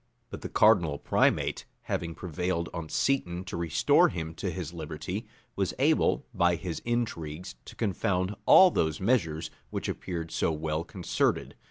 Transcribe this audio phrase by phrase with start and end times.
[0.31, 5.75] But the cardinal primate, having prevailed on Seton to restore him to his liberty, was
[5.77, 11.53] able, by his intrigues, to confound all these measures, which appeared so well concerted.